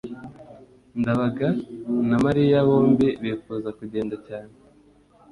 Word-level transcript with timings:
ndabaga 0.99 1.47
na 2.09 2.17
mariya 2.25 2.57
bombi 2.67 3.07
bifuza 3.23 3.69
kugenda 3.77 4.15
cyane 4.27 4.53